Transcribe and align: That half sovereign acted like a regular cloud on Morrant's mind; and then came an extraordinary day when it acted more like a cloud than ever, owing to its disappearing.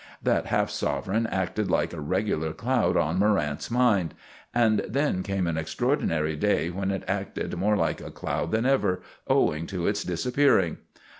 That 0.23 0.47
half 0.47 0.71
sovereign 0.71 1.27
acted 1.27 1.69
like 1.69 1.93
a 1.93 2.01
regular 2.01 2.53
cloud 2.53 2.97
on 2.97 3.19
Morrant's 3.19 3.69
mind; 3.69 4.15
and 4.51 4.79
then 4.87 5.21
came 5.21 5.45
an 5.45 5.59
extraordinary 5.59 6.35
day 6.35 6.71
when 6.71 6.89
it 6.89 7.03
acted 7.07 7.55
more 7.55 7.77
like 7.77 8.01
a 8.01 8.09
cloud 8.09 8.49
than 8.49 8.65
ever, 8.65 9.03
owing 9.27 9.67
to 9.67 9.85
its 9.85 10.03
disappearing. 10.03 10.79